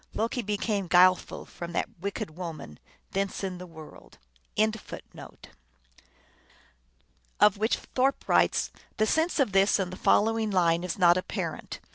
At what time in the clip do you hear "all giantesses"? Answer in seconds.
4.63-5.01